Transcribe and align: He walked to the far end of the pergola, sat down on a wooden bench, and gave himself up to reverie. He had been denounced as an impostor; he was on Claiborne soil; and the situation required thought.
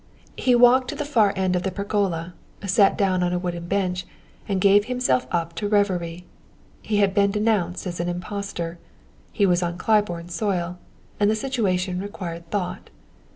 He 0.35 0.55
walked 0.55 0.87
to 0.87 0.95
the 0.95 1.05
far 1.05 1.31
end 1.35 1.55
of 1.55 1.61
the 1.61 1.69
pergola, 1.69 2.33
sat 2.65 2.97
down 2.97 3.21
on 3.21 3.33
a 3.33 3.37
wooden 3.37 3.67
bench, 3.67 4.07
and 4.47 4.59
gave 4.59 4.85
himself 4.85 5.27
up 5.29 5.53
to 5.57 5.67
reverie. 5.69 6.25
He 6.81 6.97
had 6.97 7.13
been 7.13 7.29
denounced 7.29 7.85
as 7.85 7.99
an 7.99 8.09
impostor; 8.09 8.79
he 9.31 9.45
was 9.45 9.61
on 9.61 9.77
Claiborne 9.77 10.29
soil; 10.29 10.79
and 11.19 11.29
the 11.29 11.35
situation 11.35 11.99
required 12.01 12.49
thought. 12.49 12.89